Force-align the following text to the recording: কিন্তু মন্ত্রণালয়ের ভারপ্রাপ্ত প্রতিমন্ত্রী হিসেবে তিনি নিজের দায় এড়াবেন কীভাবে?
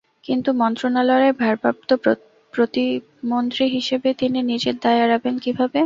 কিন্তু 0.25 0.49
মন্ত্রণালয়ের 0.61 1.33
ভারপ্রাপ্ত 1.41 1.89
প্রতিমন্ত্রী 2.53 3.65
হিসেবে 3.75 4.09
তিনি 4.21 4.39
নিজের 4.51 4.75
দায় 4.83 4.99
এড়াবেন 5.03 5.35
কীভাবে? 5.43 5.79